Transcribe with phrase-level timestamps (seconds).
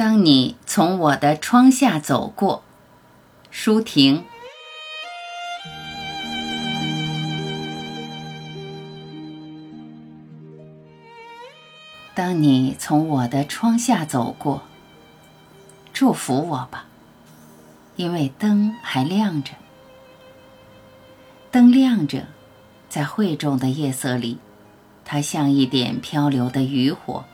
[0.00, 2.62] 当你从我的窗下走过，
[3.50, 4.24] 舒婷。
[12.14, 14.62] 当你从我的窗下走过，
[15.92, 16.86] 祝福我吧，
[17.96, 19.52] 因为灯还亮着。
[21.50, 22.24] 灯亮着，
[22.88, 24.38] 在晦重的夜色里，
[25.04, 27.26] 它像一点漂流的渔火。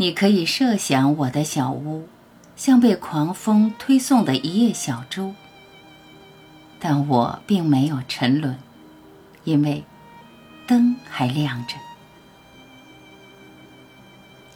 [0.00, 2.08] 你可以设想我的小屋，
[2.54, 5.34] 像被狂风推送的一叶小舟，
[6.78, 8.56] 但我并没有沉沦，
[9.42, 9.84] 因为
[10.68, 11.74] 灯还亮着。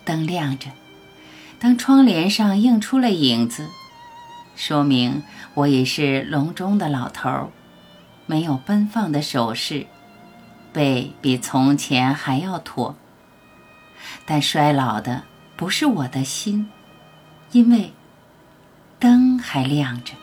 [0.05, 0.71] 灯亮着，
[1.59, 3.69] 当窗帘上映出了影子，
[4.55, 5.25] 说明
[5.55, 7.49] 我已是笼中的老头儿。
[8.27, 9.87] 没有奔放的手势，
[10.73, 12.95] 背比从前还要驼。
[14.25, 15.25] 但衰老的
[15.63, 16.69] 不是我的心，
[17.53, 17.93] 因为
[18.99, 20.15] 灯还亮着。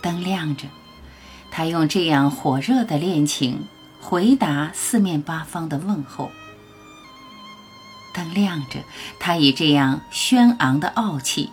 [0.00, 0.68] 灯亮着，
[1.50, 3.66] 他用这样火热的恋情
[4.00, 6.30] 回答四面八方的问候。
[8.14, 8.78] 灯亮着，
[9.20, 11.50] 他以这样轩昂的傲气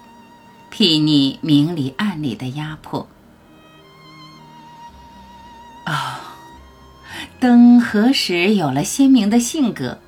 [0.72, 3.06] 睥睨明里暗里的压迫。
[5.86, 6.16] 哦，
[7.42, 10.00] 灯何时有了鲜明的性格？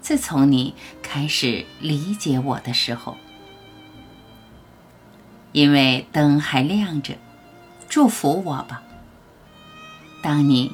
[0.00, 3.16] 自从你开始理解我的时候，
[5.52, 7.16] 因为灯还亮着，
[7.88, 8.82] 祝福我吧。
[10.22, 10.72] 当你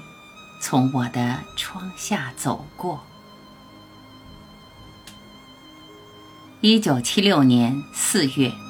[0.61, 3.05] 从我的窗下走过，
[6.61, 8.66] 一九七六年四月。